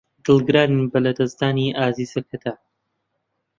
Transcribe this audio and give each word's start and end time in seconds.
دڵگرانین 0.25 0.83
بە 0.91 0.99
لەدەستدانی 1.05 1.75
ئازیزەکەتان. 1.79 2.57